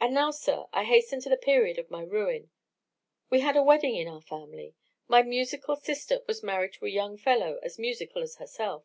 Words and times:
"And 0.00 0.14
now, 0.14 0.30
sir, 0.30 0.66
I 0.72 0.84
hasten 0.84 1.20
to 1.22 1.28
the 1.28 1.36
period 1.36 1.80
of 1.80 1.90
my 1.90 2.00
ruin. 2.02 2.52
We 3.28 3.40
had 3.40 3.56
a 3.56 3.62
wedding 3.64 3.96
in 3.96 4.06
our 4.06 4.20
family; 4.22 4.76
my 5.08 5.22
musical 5.24 5.74
sister 5.74 6.20
was 6.28 6.44
married 6.44 6.74
to 6.74 6.86
a 6.86 6.90
young 6.90 7.16
fellow 7.18 7.58
as 7.60 7.76
musical 7.76 8.22
as 8.22 8.36
herself. 8.36 8.84